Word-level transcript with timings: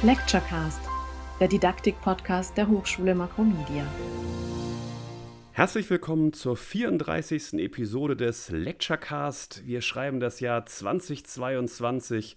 Lecturecast, 0.00 0.80
der 1.40 1.48
Didaktik-Podcast 1.48 2.56
der 2.56 2.68
Hochschule 2.68 3.16
Makromedia. 3.16 3.84
Herzlich 5.50 5.90
willkommen 5.90 6.32
zur 6.32 6.56
34. 6.56 7.54
Episode 7.54 8.14
des 8.14 8.48
Lecturecast. 8.48 9.66
Wir 9.66 9.80
schreiben 9.80 10.20
das 10.20 10.38
Jahr 10.38 10.64
2022 10.66 12.36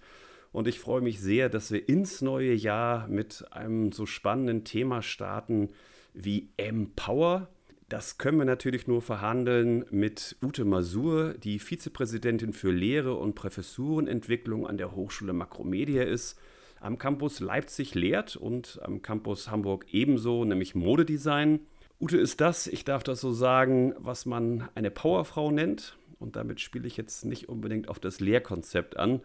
und 0.51 0.67
ich 0.67 0.79
freue 0.79 1.01
mich 1.01 1.21
sehr, 1.21 1.49
dass 1.49 1.71
wir 1.71 1.87
ins 1.87 2.23
neue 2.23 2.51
Jahr 2.51 3.07
mit 3.07 3.45
einem 3.51 3.91
so 3.91 4.07
spannenden 4.07 4.63
Thema 4.63 5.03
starten 5.03 5.69
wie 6.15 6.49
Empower. 6.57 7.47
Das 7.89 8.17
können 8.17 8.39
wir 8.39 8.45
natürlich 8.45 8.87
nur 8.87 9.03
verhandeln 9.03 9.85
mit 9.91 10.35
Ute 10.41 10.65
Masur, 10.65 11.35
die 11.35 11.59
Vizepräsidentin 11.59 12.53
für 12.53 12.71
Lehre 12.71 13.13
und 13.13 13.35
Professurenentwicklung 13.35 14.65
an 14.65 14.79
der 14.79 14.95
Hochschule 14.95 15.33
Makromedia 15.33 16.01
ist 16.01 16.39
am 16.81 16.97
Campus 16.97 17.39
Leipzig 17.39 17.95
lehrt 17.95 18.35
und 18.35 18.79
am 18.83 19.01
Campus 19.01 19.49
Hamburg 19.49 19.85
ebenso, 19.91 20.43
nämlich 20.43 20.75
Modedesign. 20.75 21.61
Ute 21.99 22.17
ist 22.17 22.41
das, 22.41 22.65
ich 22.65 22.83
darf 22.83 23.03
das 23.03 23.21
so 23.21 23.31
sagen, 23.31 23.93
was 23.99 24.25
man 24.25 24.67
eine 24.73 24.89
Powerfrau 24.91 25.51
nennt. 25.51 25.97
Und 26.19 26.35
damit 26.35 26.59
spiele 26.59 26.87
ich 26.87 26.97
jetzt 26.97 27.25
nicht 27.25 27.49
unbedingt 27.49 27.87
auf 27.87 27.99
das 27.99 28.19
Lehrkonzept 28.19 28.97
an. 28.97 29.21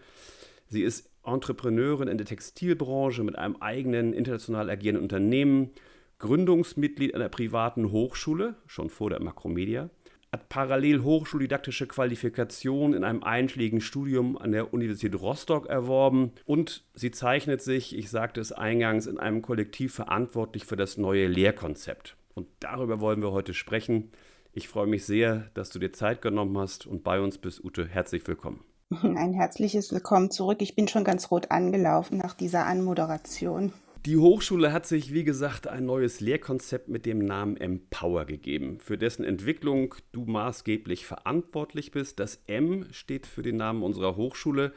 Sie 0.69 0.83
ist 0.83 1.11
Entrepreneurin 1.25 2.09
in 2.09 2.19
der 2.19 2.27
Textilbranche 2.27 3.23
mit 3.25 3.37
einem 3.37 3.57
eigenen 3.57 4.13
international 4.13 4.69
agierenden 4.71 5.03
Unternehmen, 5.03 5.71
Gründungsmitglied 6.19 7.15
einer 7.15 7.29
privaten 7.29 7.91
Hochschule, 7.91 8.55
schon 8.67 8.91
vor 8.91 9.11
der 9.11 9.23
Makromedia, 9.23 9.91
hat 10.37 10.51
parallel 10.51 11.03
hochschuldidaktische 11.03 11.87
Qualifikation 11.87 12.93
in 12.93 13.05
einem 13.05 13.23
einschlägigen 13.23 13.81
Studium 13.81 14.37
an 14.37 14.53
der 14.53 14.75
Universität 14.75 15.19
Rostock 15.19 15.67
erworben 15.67 16.33
und 16.45 16.85
sie 16.93 17.11
zeichnet 17.11 17.63
sich, 17.63 17.97
ich 17.97 18.11
sagte 18.11 18.43
es 18.43 18.53
eingangs, 18.53 19.07
in 19.07 19.19
einem 19.19 19.41
Kollektiv 19.41 19.95
verantwortlich 19.95 20.67
für 20.67 20.77
das 20.77 20.99
neue 20.99 21.27
Lehrkonzept. 21.27 22.17
Und 22.35 22.49
darüber 22.61 23.01
wollen 23.01 23.23
wir 23.23 23.33
heute 23.33 23.55
sprechen. 23.55 24.13
Ich 24.53 24.69
freue 24.69 24.87
mich 24.87 25.07
sehr, 25.07 25.49
dass 25.55 25.71
du 25.71 25.79
dir 25.79 25.95
Zeit 25.95 26.21
genommen 26.21 26.59
hast 26.59 26.87
und 26.87 27.03
bei 27.03 27.19
uns 27.19 27.39
bist, 27.39 27.65
Ute. 27.65 27.87
Herzlich 27.87 28.27
willkommen. 28.27 28.63
Ein 29.03 29.33
herzliches 29.33 29.91
Willkommen 29.91 30.31
zurück. 30.31 30.59
Ich 30.61 30.77
bin 30.77 30.87
schon 30.87 31.03
ganz 31.03 31.31
rot 31.31 31.51
angelaufen 31.51 32.19
nach 32.19 32.35
dieser 32.35 32.67
Anmoderation. 32.67 33.73
Die 34.07 34.19
Hochschule 34.19 34.73
hat 34.73 34.87
sich, 34.87 35.13
wie 35.13 35.25
gesagt, 35.25 35.67
ein 35.67 35.85
neues 35.85 36.21
Lehrkonzept 36.21 36.87
mit 36.87 37.07
dem 37.07 37.19
Namen 37.19 37.57
Empower 37.57 38.25
gegeben, 38.25 38.79
für 38.79 38.97
dessen 38.97 39.25
Entwicklung 39.25 39.97
du 40.13 40.25
maßgeblich 40.27 41.05
verantwortlich 41.05 41.91
bist. 41.91 42.21
Das 42.21 42.37
M 42.47 42.87
steht 42.93 43.27
für 43.27 43.43
den 43.43 43.57
Namen 43.57 43.83
unserer 43.83 44.15
Hochschule. 44.15 44.73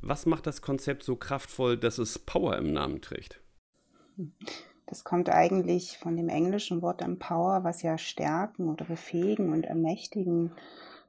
Was 0.00 0.26
macht 0.26 0.46
das 0.46 0.62
Konzept 0.62 1.02
so 1.02 1.16
kraftvoll, 1.16 1.76
dass 1.76 1.98
es 1.98 2.20
Power 2.20 2.56
im 2.56 2.72
Namen 2.72 3.02
trägt? 3.02 3.40
Das 4.86 5.02
kommt 5.02 5.28
eigentlich 5.28 5.98
von 5.98 6.16
dem 6.16 6.28
englischen 6.28 6.82
Wort 6.82 7.02
Empower, 7.02 7.64
was 7.64 7.82
ja 7.82 7.98
stärken 7.98 8.68
oder 8.68 8.84
befähigen 8.84 9.52
und 9.52 9.66
ermächtigen 9.66 10.52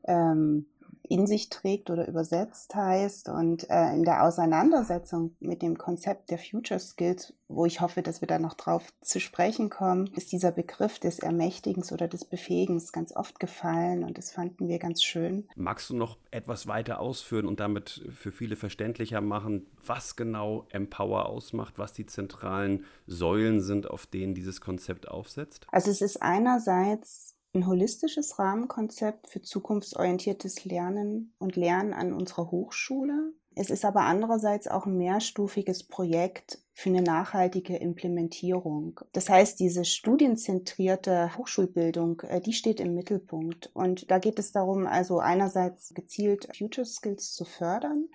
ähm, 0.05 0.65
in 1.09 1.27
sich 1.27 1.49
trägt 1.49 1.89
oder 1.89 2.07
übersetzt 2.07 2.75
heißt. 2.75 3.29
Und 3.29 3.69
äh, 3.69 3.93
in 3.93 4.03
der 4.03 4.23
Auseinandersetzung 4.23 5.35
mit 5.39 5.61
dem 5.61 5.77
Konzept 5.77 6.29
der 6.29 6.37
Future 6.37 6.79
Skills, 6.79 7.33
wo 7.47 7.65
ich 7.65 7.79
hoffe, 7.81 8.01
dass 8.01 8.21
wir 8.21 8.27
da 8.27 8.39
noch 8.39 8.55
drauf 8.55 8.91
zu 9.01 9.19
sprechen 9.19 9.69
kommen, 9.69 10.07
ist 10.15 10.31
dieser 10.31 10.51
Begriff 10.51 10.99
des 10.99 11.19
Ermächtigens 11.19 11.91
oder 11.91 12.07
des 12.07 12.25
Befähigens 12.25 12.91
ganz 12.91 13.15
oft 13.15 13.39
gefallen 13.39 14.03
und 14.03 14.17
das 14.17 14.31
fanden 14.31 14.67
wir 14.67 14.79
ganz 14.79 15.01
schön. 15.01 15.47
Magst 15.55 15.89
du 15.89 15.95
noch 15.95 16.17
etwas 16.31 16.67
weiter 16.67 16.99
ausführen 16.99 17.45
und 17.45 17.59
damit 17.59 18.05
für 18.13 18.31
viele 18.31 18.57
verständlicher 18.57 19.21
machen, 19.21 19.67
was 19.85 20.15
genau 20.15 20.65
Empower 20.69 21.27
ausmacht, 21.27 21.79
was 21.79 21.93
die 21.93 22.05
zentralen 22.05 22.83
Säulen 23.05 23.61
sind, 23.61 23.89
auf 23.89 24.05
denen 24.05 24.35
dieses 24.35 24.59
Konzept 24.59 25.07
aufsetzt? 25.07 25.67
Also 25.71 25.89
es 25.89 26.01
ist 26.01 26.21
einerseits 26.21 27.36
ein 27.53 27.67
holistisches 27.67 28.37
Rahmenkonzept 28.39 29.29
für 29.29 29.41
zukunftsorientiertes 29.41 30.65
Lernen 30.65 31.33
und 31.39 31.55
Lernen 31.55 31.93
an 31.93 32.13
unserer 32.13 32.51
Hochschule. 32.51 33.33
Es 33.55 33.71
ist 33.71 33.85
aber 33.85 34.01
andererseits 34.01 34.67
auch 34.67 34.85
ein 34.85 34.97
mehrstufiges 34.97 35.83
Projekt 35.83 36.59
für 36.73 36.89
eine 36.89 37.01
nachhaltige 37.01 37.75
Implementierung. 37.75 38.99
Das 39.13 39.29
heißt, 39.29 39.59
diese 39.59 39.83
studienzentrierte 39.83 41.35
Hochschulbildung, 41.35 42.21
äh, 42.21 42.39
die 42.39 42.53
steht 42.53 42.79
im 42.79 42.93
Mittelpunkt. 42.93 43.71
Und 43.73 44.11
da 44.11 44.19
geht 44.19 44.37
es 44.37 44.51
darum, 44.51 44.85
also 44.85 45.17
einerseits 45.17 45.91
gezielt 45.95 46.55
Future 46.55 46.85
Skills 46.85 47.33
zu 47.33 47.45
fördern, 47.45 48.07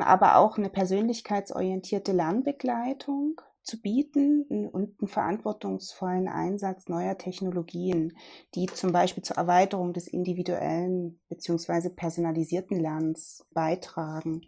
aber 0.00 0.36
auch 0.36 0.56
eine 0.56 0.70
persönlichkeitsorientierte 0.70 2.12
Lernbegleitung 2.12 3.40
zu 3.64 3.80
bieten 3.80 4.68
und 4.68 5.00
einen 5.00 5.08
verantwortungsvollen 5.08 6.28
Einsatz 6.28 6.88
neuer 6.88 7.16
Technologien, 7.16 8.16
die 8.54 8.66
zum 8.66 8.92
Beispiel 8.92 9.22
zur 9.22 9.36
Erweiterung 9.36 9.92
des 9.92 10.06
individuellen 10.06 11.18
bzw. 11.28 11.88
personalisierten 11.88 12.78
Lernens 12.78 13.46
beitragen 13.52 14.42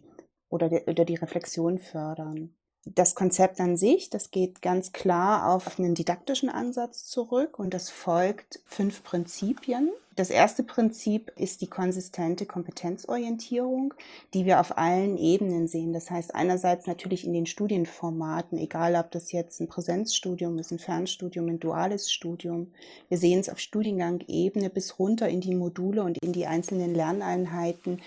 oder, 0.49 0.69
der, 0.69 0.87
oder 0.87 1.05
die 1.05 1.17
Reflexion 1.17 1.79
fördern. 1.79 2.56
Das 2.95 3.17
Konzept 3.17 3.61
an 3.61 3.77
sich, 3.77 4.11
das 4.11 4.31
geht 4.31 4.63
ganz 4.63 4.93
klar 4.93 5.53
auf 5.53 5.77
einen 5.79 5.97
didaktischen 5.97 6.49
Ansatz 6.49 7.05
zurück 7.05 7.59
und 7.59 7.75
das 7.75 7.91
folgt 7.91 8.61
fünf 8.65 9.03
Prinzipien. 9.03 9.91
Das 10.15 10.31
erste 10.31 10.63
Prinzip 10.63 11.33
ist 11.37 11.63
die 11.63 11.67
konsistente 11.67 12.47
Kompetenzorientierung, 12.47 13.93
die 14.35 14.47
wir 14.47 14.61
auf 14.61 14.79
allen 14.79 15.19
Ebenen 15.19 15.67
sehen. 15.67 15.93
Das 15.93 16.13
heißt 16.13 16.33
einerseits 16.35 16.87
natürlich 16.87 17.27
in 17.27 17.33
den 17.33 17.47
Studienformaten, 17.47 18.57
egal 18.57 18.95
ob 18.95 19.11
das 19.11 19.33
jetzt 19.33 19.61
ein 19.61 19.67
Präsenzstudium 19.69 20.57
ist, 20.59 20.71
ein 20.71 20.79
Fernstudium, 20.79 21.49
ein 21.49 21.61
duales 21.61 22.11
Studium. 22.11 22.69
Wir 23.09 23.19
sehen 23.19 23.41
es 23.41 23.49
auf 23.49 23.59
Studiengang-Ebene 23.59 24.71
bis 24.71 25.01
runter 25.01 25.29
in 25.29 25.41
die 25.41 25.57
Module 25.57 26.05
und 26.05 26.19
in 26.19 26.33
die 26.33 26.47
einzelnen 26.47 26.95
Lerneinheiten 26.95 28.01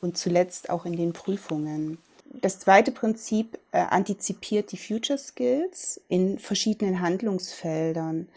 und 0.00 0.18
zuletzt 0.18 0.70
auch 0.70 0.84
in 0.84 0.96
den 0.96 1.12
Prüfungen. 1.12 1.98
Das 2.44 2.58
zweite 2.58 2.92
Prinzip 2.92 3.58
äh, 3.72 3.78
antizipiert 3.78 4.70
die 4.70 4.76
Future 4.76 5.18
Skills 5.18 5.98
in 6.08 6.38
verschiedenen 6.38 7.00
Handlungsfeldern. 7.00 8.28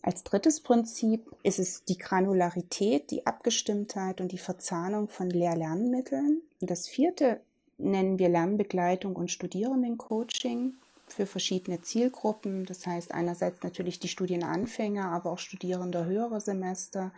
Als 0.00 0.22
drittes 0.22 0.60
Prinzip 0.60 1.26
ist 1.42 1.58
es 1.58 1.84
die 1.84 1.98
Granularität, 1.98 3.10
die 3.10 3.26
Abgestimmtheit 3.26 4.20
und 4.20 4.30
die 4.30 4.38
Verzahnung 4.38 5.08
von 5.08 5.28
Lehr-Lernmitteln. 5.28 6.42
Das 6.60 6.86
vierte 6.86 7.40
nennen 7.78 8.20
wir 8.20 8.28
Lernbegleitung 8.28 9.16
und 9.16 9.32
Studierendencoaching 9.32 10.74
für 11.08 11.26
verschiedene 11.26 11.80
Zielgruppen. 11.80 12.64
Das 12.64 12.86
heißt 12.86 13.12
einerseits 13.12 13.64
natürlich 13.64 13.98
die 13.98 14.06
Studienanfänger, 14.06 15.10
aber 15.10 15.32
auch 15.32 15.40
Studierende 15.40 16.04
höherer 16.04 16.40
Semester. 16.40 17.10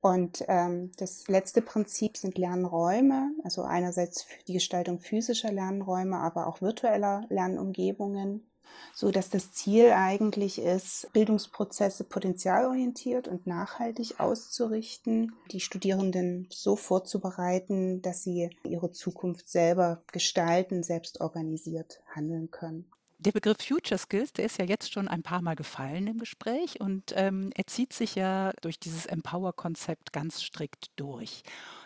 Und 0.00 0.44
ähm, 0.48 0.92
das 0.96 1.28
letzte 1.28 1.60
Prinzip 1.60 2.16
sind 2.16 2.38
Lernräume, 2.38 3.32
also 3.44 3.62
einerseits 3.62 4.26
die 4.48 4.54
Gestaltung 4.54 4.98
physischer 4.98 5.52
Lernräume, 5.52 6.16
aber 6.16 6.46
auch 6.46 6.62
virtueller 6.62 7.26
Lernumgebungen 7.28 8.50
so 8.94 9.10
dass 9.10 9.30
das 9.30 9.52
Ziel 9.52 9.92
eigentlich 9.92 10.58
ist, 10.60 11.08
Bildungsprozesse 11.12 12.04
potenzialorientiert 12.04 13.28
und 13.28 13.46
nachhaltig 13.46 14.20
auszurichten, 14.20 15.32
die 15.50 15.60
Studierenden 15.60 16.48
so 16.50 16.76
vorzubereiten, 16.76 18.02
dass 18.02 18.22
sie 18.22 18.50
ihre 18.64 18.90
Zukunft 18.90 19.48
selber 19.48 20.02
gestalten, 20.12 20.82
selbst 20.82 21.20
organisiert 21.20 22.02
handeln 22.14 22.50
können. 22.50 22.90
Der 23.22 23.32
Begriff 23.32 23.58
Future 23.60 23.98
Skills, 23.98 24.32
der 24.32 24.46
ist 24.46 24.56
ja 24.56 24.64
jetzt 24.64 24.90
schon 24.94 25.06
ein 25.06 25.22
paar 25.22 25.42
Mal 25.42 25.54
gefallen 25.54 26.06
im 26.06 26.16
Gespräch 26.16 26.80
und 26.80 27.12
ähm, 27.16 27.50
er 27.54 27.66
zieht 27.66 27.92
sich 27.92 28.14
ja 28.14 28.54
durch 28.62 28.80
dieses 28.80 29.04
Empower-Konzept 29.04 30.14
ganz 30.14 30.40
strikt 30.40 30.86
durch. 30.96 31.42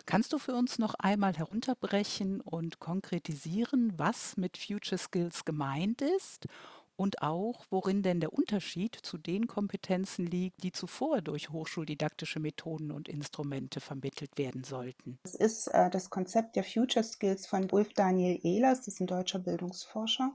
Kannst 0.06 0.32
du 0.32 0.38
für 0.38 0.54
uns 0.54 0.78
noch 0.78 0.94
einmal 0.94 1.36
herunterbrechen 1.36 2.40
und 2.40 2.78
konkretisieren, 2.78 3.92
was 3.96 4.36
mit 4.36 4.56
Future 4.56 4.96
Skills 4.96 5.44
gemeint 5.44 6.02
ist 6.02 6.46
und 6.94 7.20
auch, 7.22 7.64
worin 7.69 8.04
denn 8.04 8.20
der 8.20 8.32
Unterschied 8.32 8.94
zu 8.94 9.19
den 9.19 9.48
Kompetenzen 9.48 10.26
liegt, 10.26 10.62
die 10.62 10.70
zuvor 10.70 11.20
durch 11.20 11.50
hochschuldidaktische 11.50 12.38
Methoden 12.38 12.92
und 12.92 13.08
Instrumente 13.08 13.80
vermittelt 13.80 14.38
werden 14.38 14.62
sollten. 14.62 15.19
Das 15.25 15.34
ist 15.34 15.66
äh, 15.66 15.90
das 15.90 16.10
Konzept 16.10 16.54
der 16.54 16.62
Future 16.62 17.04
Skills 17.04 17.48
von 17.48 17.69
Ulf 17.72 17.92
Daniel 17.92 18.38
Ehlers, 18.44 18.82
das 18.82 18.94
ist 18.94 19.00
ein 19.00 19.08
deutscher 19.08 19.40
Bildungsforscher. 19.40 20.32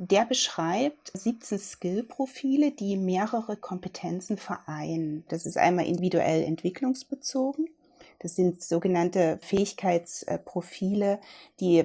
Der 0.00 0.24
beschreibt 0.24 1.10
17 1.12 1.58
Skill-Profile, 1.58 2.70
die 2.70 2.96
mehrere 2.96 3.56
Kompetenzen 3.56 4.36
vereinen. 4.36 5.24
Das 5.28 5.44
ist 5.44 5.58
einmal 5.58 5.86
individuell 5.86 6.44
entwicklungsbezogen. 6.44 7.68
Das 8.20 8.36
sind 8.36 8.62
sogenannte 8.62 9.40
Fähigkeitsprofile, 9.42 11.18
die 11.58 11.84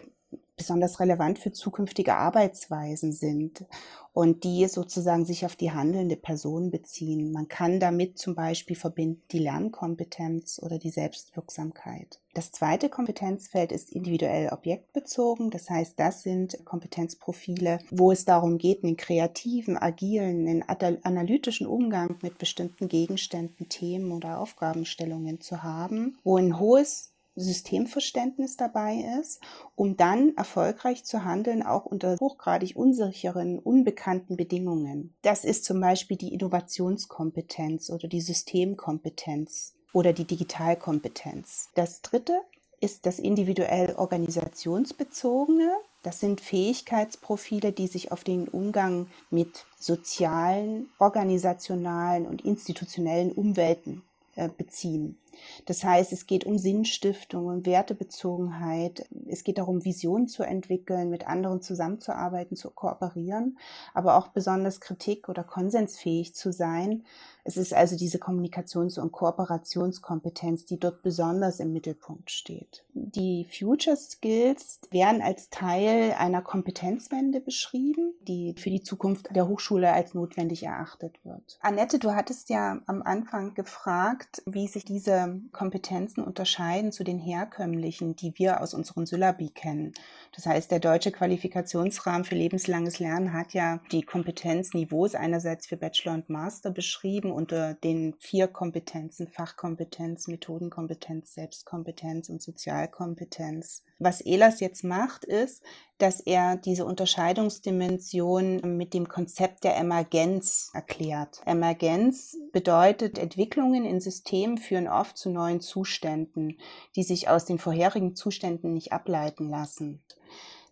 besonders 0.55 0.99
relevant 0.99 1.39
für 1.39 1.51
zukünftige 1.51 2.15
Arbeitsweisen 2.15 3.11
sind 3.11 3.65
und 4.13 4.43
die 4.43 4.67
sozusagen 4.67 5.25
sich 5.25 5.45
auf 5.45 5.55
die 5.55 5.71
handelnde 5.71 6.15
Person 6.15 6.69
beziehen. 6.69 7.31
Man 7.31 7.47
kann 7.47 7.79
damit 7.79 8.19
zum 8.19 8.35
Beispiel 8.35 8.75
verbinden 8.75 9.23
die 9.31 9.39
Lernkompetenz 9.39 10.59
oder 10.61 10.77
die 10.77 10.91
Selbstwirksamkeit. 10.91 12.19
Das 12.35 12.51
zweite 12.51 12.89
Kompetenzfeld 12.89 13.71
ist 13.71 13.91
individuell 13.91 14.49
objektbezogen. 14.49 15.49
Das 15.49 15.69
heißt, 15.69 15.99
das 15.99 16.21
sind 16.21 16.63
Kompetenzprofile, 16.63 17.79
wo 17.89 18.11
es 18.11 18.25
darum 18.25 18.59
geht, 18.59 18.83
einen 18.83 18.97
kreativen, 18.97 19.77
agilen, 19.77 20.47
einen 20.47 20.63
analytischen 21.03 21.65
Umgang 21.65 22.17
mit 22.21 22.37
bestimmten 22.37 22.87
Gegenständen, 22.87 23.69
Themen 23.69 24.11
oder 24.11 24.39
Aufgabenstellungen 24.39 25.41
zu 25.41 25.63
haben, 25.63 26.17
wo 26.23 26.37
ein 26.37 26.59
hohes 26.59 27.12
Systemverständnis 27.35 28.57
dabei 28.57 29.03
ist, 29.19 29.41
um 29.75 29.97
dann 29.97 30.35
erfolgreich 30.35 31.03
zu 31.03 31.25
handeln, 31.25 31.63
auch 31.63 31.85
unter 31.85 32.17
hochgradig 32.19 32.75
unsicheren, 32.75 33.59
unbekannten 33.59 34.37
Bedingungen. 34.37 35.13
Das 35.21 35.43
ist 35.43 35.65
zum 35.65 35.79
Beispiel 35.79 36.17
die 36.17 36.33
Innovationskompetenz 36.33 37.89
oder 37.89 38.07
die 38.07 38.21
Systemkompetenz 38.21 39.75
oder 39.93 40.13
die 40.13 40.25
Digitalkompetenz. 40.25 41.69
Das 41.75 42.01
dritte 42.01 42.39
ist 42.83 43.05
das 43.05 43.17
individuell 43.17 43.95
organisationsbezogene. 43.95 45.71
Das 46.01 46.19
sind 46.19 46.41
Fähigkeitsprofile, 46.41 47.71
die 47.71 47.87
sich 47.87 48.11
auf 48.11 48.25
den 48.25 48.49
Umgang 48.49 49.07
mit 49.29 49.65
sozialen, 49.79 50.89
organisationalen 50.99 52.27
und 52.27 52.43
institutionellen 52.43 53.31
Umwelten 53.31 54.03
äh, 54.35 54.49
beziehen. 54.49 55.17
Das 55.65 55.83
heißt, 55.83 56.13
es 56.13 56.27
geht 56.27 56.45
um 56.45 56.57
Sinnstiftung, 56.57 57.47
um 57.47 57.65
Wertebezogenheit. 57.65 59.07
Es 59.27 59.43
geht 59.43 59.57
darum, 59.57 59.85
Visionen 59.85 60.27
zu 60.27 60.43
entwickeln, 60.43 61.09
mit 61.09 61.27
anderen 61.27 61.61
zusammenzuarbeiten, 61.61 62.55
zu 62.55 62.71
kooperieren, 62.71 63.57
aber 63.93 64.17
auch 64.17 64.29
besonders 64.29 64.81
kritik- 64.81 65.29
oder 65.29 65.43
konsensfähig 65.43 66.35
zu 66.35 66.51
sein 66.51 67.03
es 67.45 67.57
ist 67.57 67.73
also 67.73 67.97
diese 67.97 68.19
Kommunikations- 68.19 68.99
und 68.99 69.11
Kooperationskompetenz, 69.11 70.65
die 70.65 70.79
dort 70.79 71.01
besonders 71.01 71.59
im 71.59 71.73
Mittelpunkt 71.73 72.31
steht. 72.31 72.85
Die 72.93 73.45
Future 73.45 73.97
Skills 73.97 74.79
werden 74.91 75.21
als 75.21 75.49
Teil 75.49 76.13
einer 76.17 76.41
Kompetenzwende 76.41 77.41
beschrieben, 77.41 78.13
die 78.21 78.55
für 78.57 78.69
die 78.69 78.81
Zukunft 78.81 79.35
der 79.35 79.47
Hochschule 79.47 79.91
als 79.91 80.13
notwendig 80.13 80.63
erachtet 80.63 81.19
wird. 81.25 81.59
Annette, 81.61 81.99
du 81.99 82.15
hattest 82.15 82.49
ja 82.49 82.79
am 82.85 83.01
Anfang 83.01 83.53
gefragt, 83.55 84.41
wie 84.45 84.67
sich 84.67 84.85
diese 84.85 85.22
Kompetenzen 85.51 86.23
unterscheiden 86.23 86.91
zu 86.91 87.03
den 87.03 87.19
herkömmlichen, 87.19 88.15
die 88.15 88.33
wir 88.37 88.61
aus 88.61 88.73
unseren 88.73 89.05
Syllabi 89.05 89.49
kennen. 89.49 89.93
Das 90.35 90.45
heißt, 90.45 90.71
der 90.71 90.79
deutsche 90.79 91.11
Qualifikationsrahmen 91.11 92.23
für 92.23 92.35
lebenslanges 92.35 92.99
Lernen 92.99 93.33
hat 93.33 93.53
ja 93.53 93.79
die 93.91 94.03
Kompetenzniveaus 94.03 95.15
einerseits 95.15 95.67
für 95.67 95.77
Bachelor 95.77 96.13
und 96.15 96.29
Master 96.29 96.71
beschrieben 96.71 97.31
unter 97.31 97.73
den 97.75 98.15
vier 98.19 98.47
Kompetenzen, 98.47 99.27
Fachkompetenz, 99.27 100.27
Methodenkompetenz, 100.27 101.33
Selbstkompetenz 101.33 102.29
und 102.29 102.41
Sozialkompetenz. 102.41 103.83
Was 103.99 104.21
ELAS 104.21 104.59
jetzt 104.59 104.83
macht, 104.83 105.23
ist, 105.23 105.63
dass 106.03 106.19
er 106.19 106.57
diese 106.57 106.83
Unterscheidungsdimension 106.83 108.75
mit 108.75 108.93
dem 108.93 109.07
Konzept 109.07 109.63
der 109.63 109.77
Emergenz 109.77 110.69
erklärt. 110.73 111.41
Emergenz 111.45 112.37
bedeutet, 112.51 113.17
Entwicklungen 113.17 113.85
in 113.85 114.01
Systemen 114.01 114.57
führen 114.57 114.89
oft 114.89 115.17
zu 115.17 115.29
neuen 115.29 115.61
Zuständen, 115.61 116.57
die 116.97 117.03
sich 117.03 117.29
aus 117.29 117.45
den 117.45 117.57
vorherigen 117.57 118.17
Zuständen 118.17 118.73
nicht 118.73 118.91
ableiten 118.91 119.47
lassen. 119.49 120.03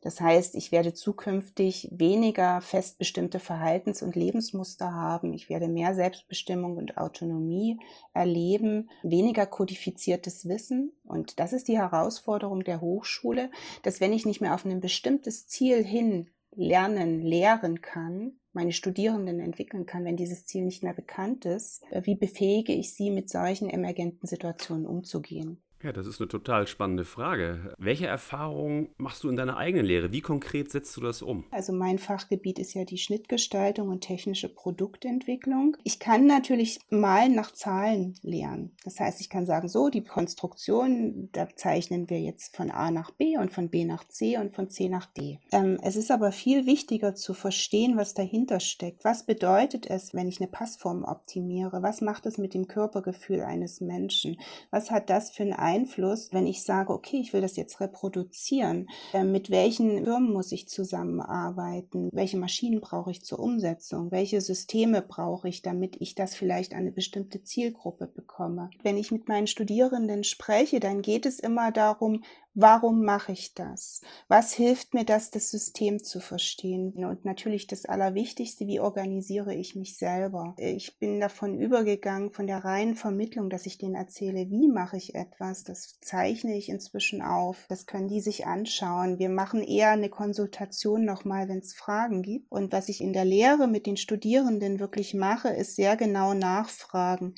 Das 0.02 0.20
heißt, 0.20 0.56
ich 0.56 0.72
werde 0.72 0.94
zukünftig 0.94 1.90
weniger 1.92 2.60
festbestimmte 2.62 3.40
Verhaltens- 3.40 4.02
und 4.02 4.16
Lebensmuster 4.16 4.94
haben. 4.94 5.34
Ich 5.34 5.48
werde 5.48 5.68
mehr 5.68 5.94
Selbstbestimmung 5.94 6.78
und 6.78 6.98
Autonomie 6.98 7.80
erleben, 8.14 8.90
weniger 9.04 9.46
kodifiziertes 9.46 10.48
Wissen. 10.48 10.92
Und 11.04 11.40
das 11.40 11.54
ist 11.54 11.68
die 11.68 11.78
Herausforderung 11.78 12.64
der 12.64 12.82
Hochschule, 12.82 13.52
dass 13.84 14.02
wenn 14.02 14.12
ich 14.12 14.26
nicht 14.26 14.42
mehr 14.42 14.56
auf 14.56 14.66
ein 14.66 14.82
bestimmtes 14.82 15.48
Ziel 15.48 15.84
hin 15.84 16.30
lernen, 16.54 17.22
lehren 17.22 17.82
kann, 17.82 18.34
meine 18.54 18.74
Studierenden 18.74 19.40
entwickeln 19.40 19.86
kann, 19.86 20.04
wenn 20.04 20.18
dieses 20.18 20.46
Ziel 20.46 20.66
nicht 20.66 20.84
mehr 20.84 20.94
bekannt 20.94 21.46
ist, 21.46 21.84
wie 22.04 22.16
befähige 22.16 22.74
ich 22.74 22.94
sie, 22.94 23.12
mit 23.12 23.30
solchen 23.30 23.70
emergenten 23.70 24.28
Situationen 24.28 24.86
umzugehen? 24.86 25.62
Ja, 25.84 25.92
das 25.92 26.06
ist 26.06 26.22
eine 26.22 26.28
total 26.28 26.68
spannende 26.68 27.06
Frage. 27.06 27.74
Welche 27.80 28.06
Erfahrungen 28.06 28.90
machst 28.98 29.24
du 29.24 29.30
in 29.30 29.36
deiner 29.36 29.58
eigenen 29.58 29.86
Lehre? 29.86 30.12
Wie 30.12 30.22
konkret 30.22 30.70
setzt 30.70 30.96
du 30.96 31.02
das 31.02 31.24
um? 31.24 31.46
Also 31.50 31.74
mein 31.74 31.98
Fachgebiet 31.98 32.60
ist 32.60 32.76
ja 32.76 32.86
die 32.86 33.00
Schnittgestaltung 33.00 33.90
und 33.90 34.02
technische 34.02 34.48
Produktentwicklung. 34.48 35.78
Ich 35.84 36.00
kann 36.00 36.28
natürlich 36.28 36.80
mal 36.92 37.30
nach 37.30 37.52
Zahlen 37.52 38.14
lernen. 38.22 38.76
Das 38.84 39.00
heißt, 39.00 39.22
ich 39.22 39.30
kann 39.30 39.48
sagen, 39.48 39.70
so, 39.70 39.90
die 39.90 40.04
Konstruktion, 40.04 41.30
da 41.32 41.48
zeichnen 41.56 42.12
wir 42.12 42.20
jetzt 42.20 42.56
von 42.56 42.70
A 42.70 42.92
nach 42.92 43.10
B 43.10 43.38
und 43.38 43.52
von 43.52 43.70
B 43.70 43.84
nach 43.86 44.08
C 44.08 44.38
und 44.38 44.54
von 44.54 44.70
C 44.70 44.88
nach 44.88 45.08
D. 45.08 45.40
Ähm, 45.52 45.80
es 45.82 45.96
ist 45.96 46.12
aber 46.12 46.32
viel 46.32 46.68
wichtiger 46.68 47.16
zu 47.16 47.34
verstehen, 47.34 47.98
was 47.98 48.14
dahinter 48.14 48.60
steckt. 48.60 49.04
Was 49.04 49.26
bedeutet 49.26 49.88
es, 49.90 50.14
wenn 50.14 50.28
ich 50.28 50.40
eine 50.40 50.50
Passform 50.50 51.04
optimiere? 51.04 51.82
Was 51.82 52.02
macht 52.02 52.28
es 52.28 52.38
mit 52.38 52.54
dem 52.54 52.68
Körpergefühl 52.68 53.42
eines 53.42 53.82
Menschen? 53.82 54.38
Was 54.70 54.92
hat 54.92 55.10
das 55.10 55.32
für 55.32 55.42
einen 55.42 55.54
Einfluss, 55.72 56.34
wenn 56.34 56.48
ich 56.48 56.64
sage, 56.64 56.94
okay, 56.94 57.18
ich 57.18 57.34
will 57.34 57.42
das 57.42 57.56
jetzt 57.56 57.80
reproduzieren? 57.80 58.90
Äh, 59.14 59.24
mit 59.24 59.50
welchen 59.50 60.04
Firmen 60.04 60.34
muss 60.34 60.52
ich 60.52 60.68
zusammenarbeiten? 60.68 62.10
Welche 62.12 62.38
Maschinen 62.38 62.82
brauche 62.82 63.12
ich 63.12 63.24
zur 63.24 63.40
Umsetzung? 63.40 64.12
Welche 64.12 64.42
Systeme 64.42 65.02
brauche 65.02 65.48
ich, 65.48 65.62
damit 65.62 65.98
ich 66.00 66.16
das 66.16 66.36
vielleicht 66.36 66.74
an 66.74 66.80
eine 66.80 66.92
bestimmte 66.92 67.44
Zielgruppe 67.44 68.08
bekomme? 68.08 68.70
Wenn 68.84 68.98
ich 68.98 69.12
mit 69.12 69.28
meinen 69.28 69.48
Studierenden 69.48 70.24
spreche, 70.24 70.80
dann 70.80 71.02
geht 71.02 71.26
es 71.26 71.40
immer 71.40 71.72
darum, 71.72 72.24
Warum 72.54 73.06
mache 73.06 73.32
ich 73.32 73.54
das? 73.54 74.02
Was 74.28 74.52
hilft 74.52 74.94
mir 74.94 75.06
das, 75.06 75.32
das 75.32 75.50
System 75.50 76.04
zu 76.04 76.20
verstehen? 76.20 77.06
Und 77.06 77.24
natürlich 77.24 77.66
das 77.66 77.86
Allerwichtigste, 77.86 78.68
wie 78.68 78.82
organisiere 78.82 79.56
ich 79.56 79.78
mich 79.78 79.98
selber? 79.98 80.54
Ich 80.58 81.00
bin 81.00 81.22
davon 81.22 81.58
übergegangen, 81.58 82.30
von 82.30 82.48
der 82.48 82.66
reinen 82.66 82.96
Vermittlung, 82.96 83.50
dass 83.50 83.66
ich 83.66 83.78
denen 83.78 83.96
erzähle, 83.96 84.50
wie 84.50 84.68
mache 84.68 84.98
ich 84.98 85.16
etwas. 85.16 85.64
Das 85.64 85.98
zeichne 86.02 86.58
ich 86.58 86.68
inzwischen 86.68 87.22
auf. 87.22 87.66
Das 87.70 87.86
können 87.86 88.10
die 88.10 88.20
sich 88.20 88.46
anschauen. 88.46 89.18
Wir 89.18 89.30
machen 89.30 89.64
eher 89.64 89.92
eine 89.92 90.10
Konsultation 90.10 91.06
nochmal, 91.06 91.48
wenn 91.48 91.60
es 91.60 91.74
Fragen 91.74 92.22
gibt. 92.22 92.52
Und 92.52 92.74
was 92.74 92.90
ich 92.90 93.00
in 93.00 93.14
der 93.14 93.24
Lehre 93.24 93.70
mit 93.70 93.86
den 93.86 93.96
Studierenden 93.96 94.82
wirklich 94.82 95.14
mache, 95.14 95.48
ist 95.48 95.78
sehr 95.78 95.96
genau 95.96 96.34
nachfragen. 96.34 97.34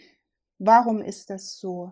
Warum 0.57 1.01
ist 1.03 1.29
das 1.29 1.55
so? 1.59 1.91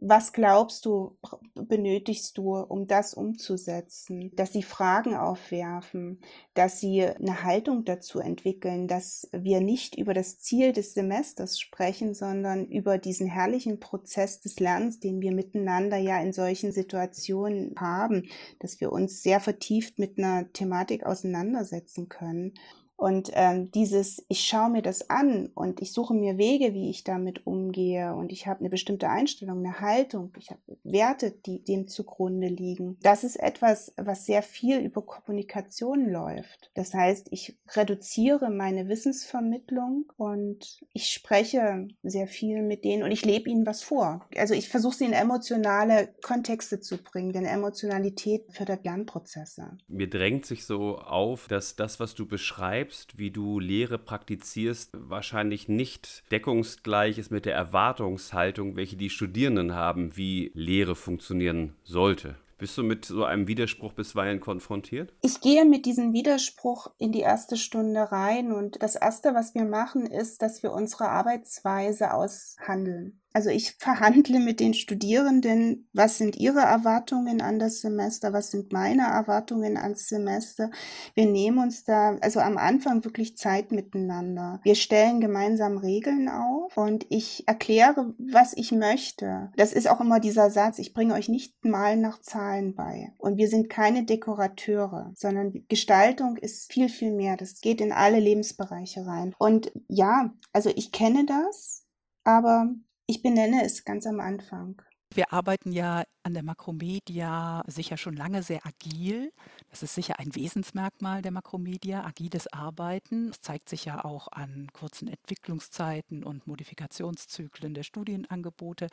Was 0.00 0.32
glaubst 0.32 0.84
du, 0.84 1.18
benötigst 1.54 2.38
du, 2.38 2.54
um 2.56 2.86
das 2.86 3.14
umzusetzen? 3.14 4.30
Dass 4.36 4.52
sie 4.52 4.62
Fragen 4.62 5.16
aufwerfen, 5.16 6.20
dass 6.54 6.78
sie 6.78 7.04
eine 7.04 7.42
Haltung 7.42 7.84
dazu 7.84 8.20
entwickeln, 8.20 8.86
dass 8.86 9.28
wir 9.32 9.60
nicht 9.60 9.98
über 9.98 10.14
das 10.14 10.38
Ziel 10.38 10.72
des 10.72 10.94
Semesters 10.94 11.58
sprechen, 11.58 12.14
sondern 12.14 12.66
über 12.66 12.98
diesen 12.98 13.26
herrlichen 13.26 13.80
Prozess 13.80 14.40
des 14.40 14.60
Lernens, 14.60 15.00
den 15.00 15.20
wir 15.20 15.32
miteinander 15.32 15.96
ja 15.96 16.20
in 16.20 16.32
solchen 16.32 16.70
Situationen 16.70 17.74
haben, 17.76 18.28
dass 18.60 18.80
wir 18.80 18.92
uns 18.92 19.22
sehr 19.24 19.40
vertieft 19.40 19.98
mit 19.98 20.16
einer 20.16 20.52
Thematik 20.52 21.06
auseinandersetzen 21.06 22.08
können. 22.08 22.54
Und 23.00 23.30
ähm, 23.34 23.70
dieses, 23.70 24.24
ich 24.28 24.44
schaue 24.44 24.70
mir 24.70 24.82
das 24.82 25.08
an 25.08 25.50
und 25.54 25.80
ich 25.80 25.92
suche 25.92 26.14
mir 26.14 26.36
Wege, 26.36 26.74
wie 26.74 26.90
ich 26.90 27.04
damit 27.04 27.46
umgehe 27.46 27.67
und 27.72 28.32
ich 28.32 28.46
habe 28.46 28.60
eine 28.60 28.70
bestimmte 28.70 29.08
Einstellung, 29.08 29.58
eine 29.58 29.80
Haltung, 29.80 30.32
ich 30.38 30.50
habe 30.50 30.60
Werte, 30.84 31.30
die 31.30 31.62
dem 31.62 31.88
zugrunde 31.88 32.48
liegen. 32.48 32.96
Das 33.02 33.24
ist 33.24 33.36
etwas, 33.36 33.92
was 33.96 34.26
sehr 34.26 34.42
viel 34.42 34.78
über 34.78 35.02
Kommunikation 35.02 36.08
läuft. 36.08 36.70
Das 36.74 36.94
heißt, 36.94 37.28
ich 37.30 37.58
reduziere 37.74 38.50
meine 38.50 38.88
Wissensvermittlung 38.88 40.12
und 40.16 40.80
ich 40.92 41.10
spreche 41.10 41.88
sehr 42.02 42.26
viel 42.26 42.62
mit 42.62 42.84
denen 42.84 43.02
und 43.02 43.10
ich 43.10 43.24
lebe 43.24 43.50
ihnen 43.50 43.66
was 43.66 43.82
vor. 43.82 44.26
Also 44.36 44.54
ich 44.54 44.68
versuche 44.68 44.96
sie 44.96 45.04
in 45.04 45.12
emotionale 45.12 46.14
Kontexte 46.22 46.80
zu 46.80 46.98
bringen, 46.98 47.32
denn 47.32 47.44
Emotionalität 47.44 48.52
fördert 48.52 48.84
Lernprozesse. 48.84 49.76
Mir 49.88 50.08
drängt 50.08 50.46
sich 50.46 50.64
so 50.64 50.98
auf, 50.98 51.48
dass 51.48 51.76
das, 51.76 52.00
was 52.00 52.14
du 52.14 52.26
beschreibst, 52.26 53.18
wie 53.18 53.30
du 53.30 53.60
Lehre 53.60 53.98
praktizierst, 53.98 54.90
wahrscheinlich 54.94 55.68
nicht 55.68 56.24
deckungsgleich 56.30 57.18
ist 57.18 57.30
mit 57.30 57.44
der 57.44 57.57
Erwartungshaltung, 57.58 58.76
welche 58.76 58.96
die 58.96 59.10
Studierenden 59.10 59.74
haben, 59.74 60.16
wie 60.16 60.52
Lehre 60.54 60.94
funktionieren 60.94 61.74
sollte. 61.82 62.36
Bist 62.56 62.78
du 62.78 62.84
mit 62.84 63.04
so 63.04 63.24
einem 63.24 63.48
Widerspruch 63.48 63.94
bisweilen 63.94 64.40
konfrontiert? 64.40 65.12
Ich 65.22 65.40
gehe 65.40 65.64
mit 65.64 65.84
diesem 65.84 66.12
Widerspruch 66.12 66.88
in 66.98 67.10
die 67.10 67.20
erste 67.20 67.56
Stunde 67.56 68.12
rein 68.12 68.52
und 68.52 68.80
das 68.80 68.94
Erste, 68.94 69.34
was 69.34 69.54
wir 69.54 69.64
machen, 69.64 70.06
ist, 70.06 70.40
dass 70.40 70.62
wir 70.62 70.72
unsere 70.72 71.08
Arbeitsweise 71.08 72.14
aushandeln. 72.14 73.20
Also 73.38 73.50
ich 73.50 73.76
verhandle 73.78 74.40
mit 74.40 74.58
den 74.58 74.74
Studierenden, 74.74 75.88
was 75.92 76.18
sind 76.18 76.34
ihre 76.34 76.58
Erwartungen 76.58 77.40
an 77.40 77.60
das 77.60 77.80
Semester, 77.80 78.32
was 78.32 78.50
sind 78.50 78.72
meine 78.72 79.02
Erwartungen 79.02 79.76
ans 79.76 80.08
Semester. 80.08 80.72
Wir 81.14 81.26
nehmen 81.26 81.58
uns 81.58 81.84
da 81.84 82.16
also 82.20 82.40
am 82.40 82.58
Anfang 82.58 83.04
wirklich 83.04 83.36
Zeit 83.36 83.70
miteinander. 83.70 84.58
Wir 84.64 84.74
stellen 84.74 85.20
gemeinsam 85.20 85.78
Regeln 85.78 86.28
auf 86.28 86.76
und 86.76 87.06
ich 87.10 87.46
erkläre, 87.46 88.12
was 88.18 88.54
ich 88.56 88.72
möchte. 88.72 89.52
Das 89.54 89.72
ist 89.72 89.88
auch 89.88 90.00
immer 90.00 90.18
dieser 90.18 90.50
Satz, 90.50 90.80
ich 90.80 90.92
bringe 90.92 91.14
euch 91.14 91.28
nicht 91.28 91.64
mal 91.64 91.96
nach 91.96 92.20
Zahlen 92.20 92.74
bei. 92.74 93.12
Und 93.18 93.36
wir 93.36 93.46
sind 93.46 93.70
keine 93.70 94.02
Dekorateure, 94.02 95.12
sondern 95.14 95.64
Gestaltung 95.68 96.38
ist 96.38 96.72
viel, 96.72 96.88
viel 96.88 97.12
mehr. 97.12 97.36
Das 97.36 97.60
geht 97.60 97.80
in 97.80 97.92
alle 97.92 98.18
Lebensbereiche 98.18 99.06
rein. 99.06 99.32
Und 99.38 99.70
ja, 99.86 100.34
also 100.52 100.72
ich 100.74 100.90
kenne 100.90 101.24
das, 101.24 101.84
aber 102.24 102.74
ich 103.08 103.22
benenne 103.22 103.64
es 103.64 103.84
ganz 103.84 104.06
am 104.06 104.20
Anfang. 104.20 104.80
Wir 105.14 105.32
arbeiten 105.32 105.72
ja 105.72 106.04
an 106.22 106.34
der 106.34 106.42
Makromedia 106.42 107.64
sicher 107.66 107.96
schon 107.96 108.14
lange 108.14 108.42
sehr 108.42 108.60
agil. 108.66 109.32
Das 109.70 109.82
ist 109.82 109.94
sicher 109.94 110.18
ein 110.18 110.34
Wesensmerkmal 110.34 111.22
der 111.22 111.32
Makromedia, 111.32 112.04
agiles 112.04 112.46
Arbeiten. 112.52 113.28
Das 113.28 113.40
zeigt 113.40 113.70
sich 113.70 113.86
ja 113.86 114.04
auch 114.04 114.28
an 114.30 114.68
kurzen 114.74 115.08
Entwicklungszeiten 115.08 116.22
und 116.22 116.46
Modifikationszyklen 116.46 117.72
der 117.72 117.84
Studienangebote. 117.84 118.88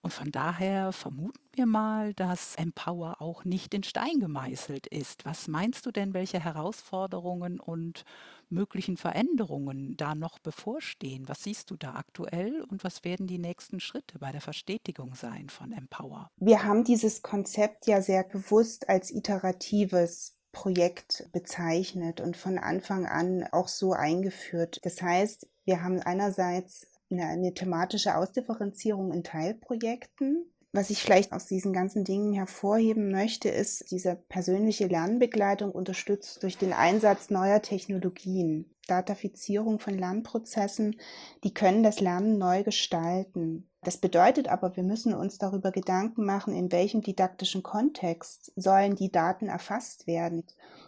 Und 0.00 0.12
von 0.12 0.30
daher 0.30 0.92
vermuten 0.92 1.40
wir 1.52 1.66
mal, 1.66 2.14
dass 2.14 2.54
Empower 2.54 3.20
auch 3.20 3.44
nicht 3.44 3.74
in 3.74 3.82
Stein 3.82 4.20
gemeißelt 4.20 4.86
ist. 4.86 5.24
Was 5.24 5.48
meinst 5.48 5.86
du 5.86 5.90
denn, 5.90 6.14
welche 6.14 6.38
Herausforderungen 6.38 7.58
und 7.58 8.04
möglichen 8.48 8.96
Veränderungen 8.96 9.96
da 9.96 10.14
noch 10.14 10.38
bevorstehen? 10.38 11.28
Was 11.28 11.42
siehst 11.42 11.70
du 11.70 11.76
da 11.76 11.94
aktuell 11.94 12.62
und 12.70 12.84
was 12.84 13.04
werden 13.04 13.26
die 13.26 13.38
nächsten 13.38 13.80
Schritte 13.80 14.18
bei 14.18 14.30
der 14.30 14.40
Verstetigung 14.40 15.14
sein 15.14 15.48
von 15.48 15.72
Empower? 15.72 16.30
Wir 16.36 16.64
haben 16.64 16.84
dieses 16.84 17.22
Konzept 17.22 17.86
ja 17.86 18.00
sehr 18.00 18.22
bewusst 18.22 18.88
als 18.88 19.10
iteratives 19.10 20.36
Projekt 20.52 21.28
bezeichnet 21.32 22.20
und 22.20 22.36
von 22.36 22.58
Anfang 22.58 23.06
an 23.06 23.46
auch 23.52 23.68
so 23.68 23.92
eingeführt. 23.92 24.80
Das 24.82 25.02
heißt, 25.02 25.46
wir 25.64 25.82
haben 25.82 26.00
einerseits 26.00 26.86
eine, 27.10 27.26
eine 27.26 27.54
thematische 27.54 28.16
Ausdifferenzierung 28.16 29.12
in 29.12 29.22
Teilprojekten. 29.24 30.50
Was 30.72 30.90
ich 30.90 31.02
vielleicht 31.02 31.32
aus 31.32 31.46
diesen 31.46 31.72
ganzen 31.72 32.04
Dingen 32.04 32.34
hervorheben 32.34 33.10
möchte, 33.10 33.48
ist 33.48 33.90
diese 33.90 34.16
persönliche 34.28 34.86
Lernbegleitung 34.86 35.72
unterstützt 35.72 36.42
durch 36.42 36.58
den 36.58 36.72
Einsatz 36.72 37.30
neuer 37.30 37.62
Technologien. 37.62 38.74
Datafizierung 38.88 39.78
von 39.78 39.96
Lernprozessen, 39.96 40.96
die 41.44 41.54
können 41.54 41.82
das 41.82 42.00
Lernen 42.00 42.38
neu 42.38 42.64
gestalten. 42.64 43.68
Das 43.84 43.96
bedeutet 43.96 44.48
aber, 44.48 44.76
wir 44.76 44.82
müssen 44.82 45.14
uns 45.14 45.38
darüber 45.38 45.70
Gedanken 45.70 46.24
machen, 46.24 46.52
in 46.52 46.72
welchem 46.72 47.00
didaktischen 47.00 47.62
Kontext 47.62 48.52
sollen 48.56 48.96
die 48.96 49.12
Daten 49.12 49.46
erfasst 49.46 50.08
werden. 50.08 50.42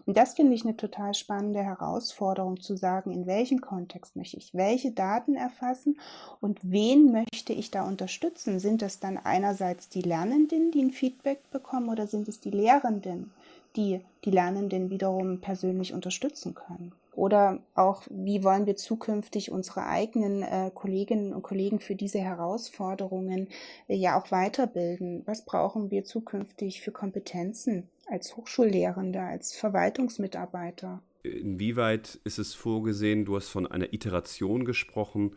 Und 0.07 0.17
das 0.17 0.35
finde 0.35 0.55
ich 0.55 0.65
eine 0.65 0.77
total 0.77 1.15
spannende 1.15 1.63
Herausforderung 1.63 2.61
zu 2.61 2.77
sagen, 2.77 3.13
in 3.13 3.27
welchem 3.27 3.61
Kontext 3.61 4.17
möchte 4.17 4.39
ich 4.39 4.55
welche 4.55 4.91
Daten 4.91 5.37
erfassen 5.37 6.01
und 6.41 6.59
wen 6.63 7.13
möchte 7.13 7.53
ich 7.53 7.71
da 7.71 7.87
unterstützen? 7.87 8.59
Sind 8.59 8.83
das 8.83 8.99
dann 8.99 9.19
einerseits 9.19 9.89
die 9.89 10.03
Lernenden, 10.03 10.73
die 10.73 10.83
ein 10.83 10.91
Feedback 10.91 11.49
bekommen 11.53 11.91
oder 11.91 12.09
sind 12.09 12.27
es 12.27 12.41
die 12.41 12.51
Lehrenden, 12.51 13.31
die 13.77 14.01
die 14.25 14.31
Lernenden 14.31 14.91
wiederum 14.91 15.41
persönlich 15.41 15.93
unterstützen 15.93 16.55
können? 16.55 16.93
Oder 17.21 17.63
auch, 17.75 18.05
wie 18.09 18.43
wollen 18.45 18.65
wir 18.65 18.77
zukünftig 18.77 19.51
unsere 19.51 19.85
eigenen 19.85 20.43
äh, 20.43 20.71
Kolleginnen 20.75 21.35
und 21.35 21.43
Kollegen 21.43 21.79
für 21.79 21.95
diese 21.95 22.19
Herausforderungen 22.19 23.49
äh, 23.89 23.95
ja 23.95 24.19
auch 24.19 24.31
weiterbilden? 24.31 25.21
Was 25.27 25.45
brauchen 25.45 25.91
wir 25.91 26.05
zukünftig 26.05 26.81
für 26.81 26.93
Kompetenzen 26.93 27.91
als 28.07 28.39
Hochschullehrende, 28.39 29.21
als 29.21 29.55
Verwaltungsmitarbeiter? 29.55 31.03
Inwieweit 31.23 32.19
ist 32.25 32.39
es 32.39 32.55
vorgesehen, 32.55 33.27
du 33.27 33.37
hast 33.37 33.51
von 33.51 33.67
einer 33.67 33.93
Iteration 33.93 34.65
gesprochen, 34.65 35.37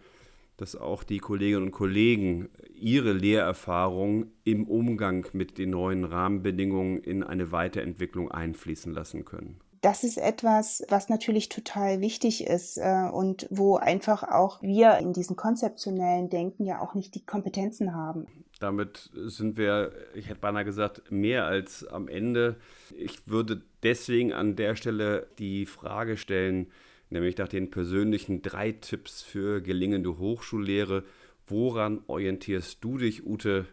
dass 0.55 0.77
auch 0.77 1.03
die 1.03 1.17
Kolleginnen 1.17 1.63
und 1.63 1.71
Kollegen 1.71 2.47
ihre 2.73 3.11
Lehrerfahrung 3.11 4.27
im 4.45 4.69
Umgang 4.69 5.27
mit 5.33 5.57
den 5.57 5.71
neuen 5.71 6.05
Rahmenbedingungen 6.05 6.99
in 6.99 7.23
eine 7.23 7.51
Weiterentwicklung 7.51 8.31
einfließen 8.31 8.93
lassen 8.93 9.25
können? 9.25 9.59
Das 9.83 10.05
ist 10.05 10.17
etwas, 10.17 10.81
was 10.87 11.09
natürlich 11.09 11.49
total 11.49 11.99
wichtig 11.99 12.47
ist 12.47 12.77
äh, 12.77 13.09
und 13.11 13.45
wo 13.49 13.75
einfach 13.75 14.23
auch 14.23 14.61
wir 14.61 14.97
in 14.99 15.11
diesem 15.11 15.35
konzeptionellen 15.35 16.29
Denken 16.29 16.63
ja 16.65 16.79
auch 16.79 16.93
nicht 16.93 17.13
die 17.15 17.25
Kompetenzen 17.25 17.93
haben. 17.93 18.25
Damit 18.61 19.09
sind 19.13 19.57
wir, 19.57 19.91
ich 20.15 20.29
hätte 20.29 20.39
beinahe 20.39 20.63
gesagt, 20.63 21.11
mehr 21.11 21.45
als 21.45 21.85
am 21.85 22.07
Ende. 22.07 22.55
Ich 22.97 23.27
würde 23.27 23.61
deswegen 23.83 24.31
an 24.31 24.55
der 24.55 24.77
Stelle 24.77 25.27
die 25.37 25.65
Frage 25.65 26.15
stellen, 26.15 26.71
nämlich 27.09 27.37
nach 27.37 27.49
den 27.49 27.69
persönlichen 27.69 28.41
drei 28.41 28.71
Tipps 28.71 29.21
für 29.21 29.61
gelingende 29.61 30.17
Hochschullehre. 30.17 31.03
Woran 31.45 31.99
orientierst 32.07 32.81
du 32.81 32.99
dich, 32.99 33.25
Ute, 33.25 33.65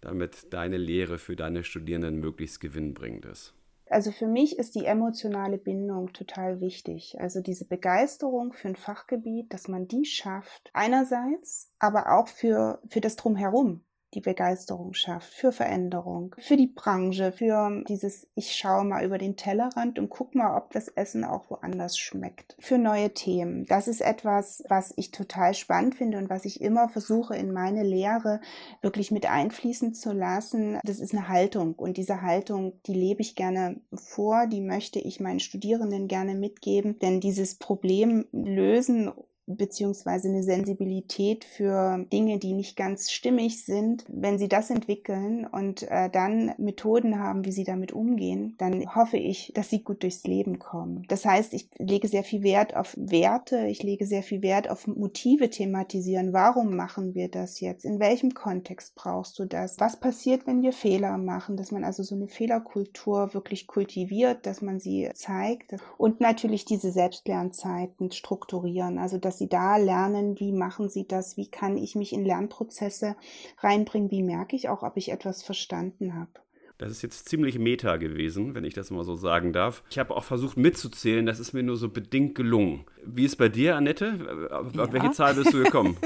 damit 0.00 0.52
deine 0.52 0.76
Lehre 0.76 1.18
für 1.18 1.36
deine 1.36 1.62
Studierenden 1.62 2.18
möglichst 2.18 2.60
gewinnbringend 2.60 3.26
ist? 3.26 3.55
Also 3.88 4.10
für 4.10 4.26
mich 4.26 4.58
ist 4.58 4.74
die 4.74 4.84
emotionale 4.84 5.58
Bindung 5.58 6.12
total 6.12 6.60
wichtig. 6.60 7.16
Also 7.20 7.40
diese 7.40 7.66
Begeisterung 7.66 8.52
für 8.52 8.68
ein 8.68 8.76
Fachgebiet, 8.76 9.52
dass 9.52 9.68
man 9.68 9.86
die 9.86 10.04
schafft. 10.04 10.70
Einerseits, 10.72 11.70
aber 11.78 12.18
auch 12.18 12.28
für, 12.28 12.80
für 12.86 13.00
das 13.00 13.16
Drumherum 13.16 13.85
die 14.14 14.20
Begeisterung 14.20 14.94
schafft 14.94 15.32
für 15.34 15.52
Veränderung, 15.52 16.34
für 16.38 16.56
die 16.56 16.68
Branche, 16.68 17.32
für 17.32 17.82
dieses 17.88 18.26
Ich 18.34 18.54
schaue 18.54 18.84
mal 18.84 19.04
über 19.04 19.18
den 19.18 19.36
Tellerrand 19.36 19.98
und 19.98 20.08
guck 20.08 20.34
mal, 20.34 20.56
ob 20.56 20.72
das 20.72 20.88
Essen 20.88 21.24
auch 21.24 21.50
woanders 21.50 21.98
schmeckt, 21.98 22.56
für 22.58 22.78
neue 22.78 23.12
Themen. 23.12 23.66
Das 23.66 23.88
ist 23.88 24.00
etwas, 24.00 24.62
was 24.68 24.92
ich 24.96 25.10
total 25.10 25.54
spannend 25.54 25.96
finde 25.96 26.18
und 26.18 26.30
was 26.30 26.44
ich 26.44 26.60
immer 26.60 26.88
versuche 26.88 27.36
in 27.36 27.52
meine 27.52 27.82
Lehre 27.82 28.40
wirklich 28.80 29.10
mit 29.10 29.26
einfließen 29.26 29.92
zu 29.92 30.12
lassen. 30.12 30.78
Das 30.84 31.00
ist 31.00 31.12
eine 31.12 31.28
Haltung 31.28 31.74
und 31.74 31.96
diese 31.96 32.22
Haltung, 32.22 32.80
die 32.86 32.94
lebe 32.94 33.22
ich 33.22 33.34
gerne 33.34 33.80
vor, 33.92 34.46
die 34.46 34.60
möchte 34.60 34.98
ich 34.98 35.20
meinen 35.20 35.40
Studierenden 35.40 36.08
gerne 36.08 36.34
mitgeben, 36.34 36.98
denn 37.00 37.20
dieses 37.20 37.56
Problem 37.56 38.26
lösen 38.32 39.12
beziehungsweise 39.46 40.28
eine 40.28 40.42
Sensibilität 40.42 41.44
für 41.44 42.04
Dinge, 42.12 42.38
die 42.38 42.52
nicht 42.52 42.76
ganz 42.76 43.10
stimmig 43.10 43.64
sind. 43.64 44.04
Wenn 44.08 44.38
sie 44.38 44.48
das 44.48 44.70
entwickeln 44.70 45.46
und 45.46 45.82
äh, 45.90 46.10
dann 46.10 46.52
Methoden 46.58 47.18
haben, 47.18 47.44
wie 47.44 47.52
sie 47.52 47.64
damit 47.64 47.92
umgehen, 47.92 48.54
dann 48.58 48.94
hoffe 48.94 49.16
ich, 49.16 49.52
dass 49.54 49.70
sie 49.70 49.82
gut 49.82 50.02
durchs 50.02 50.24
Leben 50.24 50.58
kommen. 50.58 51.04
Das 51.08 51.24
heißt, 51.24 51.54
ich 51.54 51.68
lege 51.78 52.08
sehr 52.08 52.24
viel 52.24 52.42
Wert 52.42 52.76
auf 52.76 52.94
Werte, 52.96 53.66
ich 53.66 53.82
lege 53.82 54.06
sehr 54.06 54.22
viel 54.22 54.42
Wert 54.42 54.68
auf 54.68 54.86
Motive 54.86 55.50
thematisieren. 55.50 56.32
Warum 56.32 56.74
machen 56.76 57.14
wir 57.14 57.28
das 57.28 57.60
jetzt? 57.60 57.84
In 57.84 58.00
welchem 58.00 58.34
Kontext 58.34 58.94
brauchst 58.94 59.38
du 59.38 59.44
das? 59.44 59.78
Was 59.78 59.98
passiert, 59.98 60.46
wenn 60.46 60.62
wir 60.62 60.72
Fehler 60.72 61.18
machen? 61.18 61.56
Dass 61.56 61.70
man 61.70 61.84
also 61.84 62.02
so 62.02 62.14
eine 62.14 62.28
Fehlerkultur 62.28 63.32
wirklich 63.34 63.66
kultiviert, 63.66 64.46
dass 64.46 64.62
man 64.62 64.80
sie 64.80 65.08
zeigt 65.14 65.76
und 65.98 66.20
natürlich 66.20 66.64
diese 66.64 66.90
Selbstlernzeiten 66.90 68.10
strukturieren. 68.10 68.98
Also 68.98 69.18
dass 69.18 69.35
dass 69.36 69.40
sie 69.40 69.48
da 69.50 69.76
lernen, 69.76 70.40
wie 70.40 70.50
machen 70.50 70.88
sie 70.88 71.06
das, 71.06 71.36
wie 71.36 71.50
kann 71.50 71.76
ich 71.76 71.94
mich 71.94 72.14
in 72.14 72.24
Lernprozesse 72.24 73.16
reinbringen, 73.58 74.10
wie 74.10 74.22
merke 74.22 74.56
ich 74.56 74.70
auch, 74.70 74.82
ob 74.82 74.96
ich 74.96 75.10
etwas 75.12 75.42
verstanden 75.42 76.14
habe. 76.14 76.30
Das 76.78 76.90
ist 76.90 77.02
jetzt 77.02 77.28
ziemlich 77.28 77.58
meta 77.58 77.98
gewesen, 77.98 78.54
wenn 78.54 78.64
ich 78.64 78.72
das 78.72 78.90
mal 78.90 79.04
so 79.04 79.14
sagen 79.14 79.52
darf. 79.52 79.82
Ich 79.90 79.98
habe 79.98 80.16
auch 80.16 80.24
versucht 80.24 80.56
mitzuzählen, 80.56 81.26
das 81.26 81.38
ist 81.38 81.52
mir 81.52 81.62
nur 81.62 81.76
so 81.76 81.90
bedingt 81.90 82.34
gelungen. 82.34 82.86
Wie 83.04 83.26
ist 83.26 83.36
bei 83.36 83.50
dir, 83.50 83.76
Annette? 83.76 84.48
Auf 84.50 84.74
ja. 84.74 84.90
welche 84.90 85.10
Zahl 85.10 85.34
bist 85.34 85.52
du 85.52 85.62
gekommen? 85.62 85.98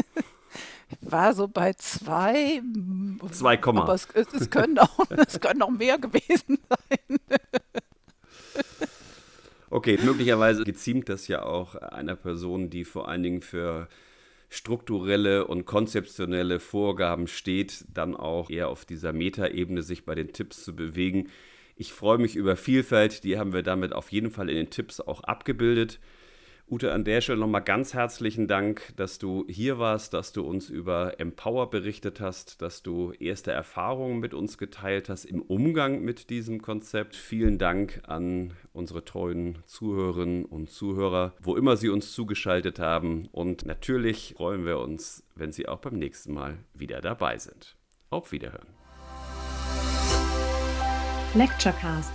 war 1.00 1.32
so 1.32 1.46
bei 1.46 1.72
zwei. 1.74 2.62
Zwei 3.30 3.56
Komma. 3.56 3.82
Aber 3.82 3.94
es, 3.94 4.08
es, 4.12 4.50
können 4.50 4.76
auch, 4.78 4.98
es 5.10 5.38
können 5.40 5.62
auch 5.62 5.70
mehr 5.70 5.98
gewesen 5.98 6.58
sein. 6.68 7.19
Okay, 9.80 9.98
möglicherweise 10.04 10.64
geziemt 10.64 11.08
das 11.08 11.26
ja 11.26 11.42
auch 11.42 11.74
einer 11.74 12.14
Person, 12.14 12.68
die 12.68 12.84
vor 12.84 13.08
allen 13.08 13.22
Dingen 13.22 13.40
für 13.40 13.88
strukturelle 14.50 15.46
und 15.46 15.64
konzeptionelle 15.64 16.60
Vorgaben 16.60 17.26
steht, 17.26 17.86
dann 17.94 18.14
auch 18.14 18.50
eher 18.50 18.68
auf 18.68 18.84
dieser 18.84 19.14
Metaebene 19.14 19.82
sich 19.82 20.04
bei 20.04 20.14
den 20.14 20.34
Tipps 20.34 20.64
zu 20.64 20.76
bewegen. 20.76 21.30
Ich 21.76 21.94
freue 21.94 22.18
mich 22.18 22.36
über 22.36 22.56
Vielfalt, 22.56 23.24
die 23.24 23.38
haben 23.38 23.54
wir 23.54 23.62
damit 23.62 23.94
auf 23.94 24.12
jeden 24.12 24.30
Fall 24.30 24.50
in 24.50 24.56
den 24.56 24.68
Tipps 24.68 25.00
auch 25.00 25.22
abgebildet. 25.22 25.98
Ute, 26.70 26.92
an 26.92 27.02
der 27.02 27.20
Stelle 27.20 27.40
nochmal 27.40 27.64
ganz 27.64 27.94
herzlichen 27.94 28.46
Dank, 28.46 28.92
dass 28.94 29.18
du 29.18 29.44
hier 29.48 29.80
warst, 29.80 30.14
dass 30.14 30.32
du 30.32 30.42
uns 30.42 30.70
über 30.70 31.18
Empower 31.18 31.68
berichtet 31.68 32.20
hast, 32.20 32.62
dass 32.62 32.84
du 32.84 33.10
erste 33.18 33.50
Erfahrungen 33.50 34.20
mit 34.20 34.34
uns 34.34 34.56
geteilt 34.56 35.08
hast 35.08 35.24
im 35.24 35.42
Umgang 35.42 36.02
mit 36.02 36.30
diesem 36.30 36.62
Konzept. 36.62 37.16
Vielen 37.16 37.58
Dank 37.58 38.00
an 38.06 38.52
unsere 38.72 39.04
treuen 39.04 39.58
Zuhörerinnen 39.66 40.44
und 40.44 40.70
Zuhörer, 40.70 41.34
wo 41.42 41.56
immer 41.56 41.76
sie 41.76 41.88
uns 41.88 42.12
zugeschaltet 42.12 42.78
haben. 42.78 43.26
Und 43.32 43.66
natürlich 43.66 44.34
freuen 44.36 44.64
wir 44.64 44.78
uns, 44.78 45.24
wenn 45.34 45.50
sie 45.50 45.66
auch 45.66 45.80
beim 45.80 45.98
nächsten 45.98 46.32
Mal 46.32 46.58
wieder 46.72 47.00
dabei 47.00 47.36
sind. 47.38 47.76
Auf 48.10 48.30
Wiederhören. 48.30 48.68
Lecturecast, 51.34 52.12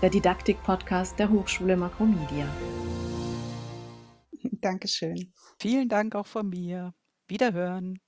der 0.00 0.08
Didaktik-Podcast 0.08 1.18
der 1.18 1.28
Hochschule 1.28 1.76
Makromedia. 1.76 2.46
Dankeschön. 4.60 5.32
Vielen 5.60 5.88
Dank 5.88 6.14
auch 6.14 6.26
von 6.26 6.48
mir. 6.48 6.94
Wiederhören. 7.28 8.00